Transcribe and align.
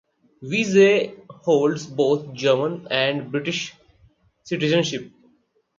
Wiese 0.41 1.15
holds 1.29 1.85
both 1.85 2.33
German 2.33 2.87
and 2.89 3.29
British 3.31 3.75
citizenship. 4.43 5.11